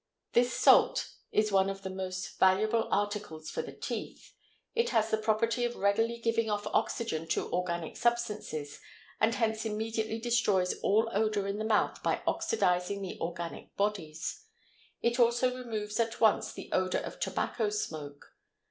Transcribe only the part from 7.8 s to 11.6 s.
substances and hence immediately destroys all odor in